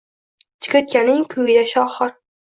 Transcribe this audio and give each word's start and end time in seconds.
Chigirtkaning 0.67 1.21
kuyi-da 1.35 1.67
sohir 1.75 2.19